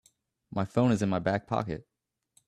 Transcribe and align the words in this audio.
My 0.49 0.65
phone 0.65 0.91
is 0.91 1.03
in 1.03 1.09
my 1.09 1.19
back 1.19 1.45
pocket. 1.45 1.87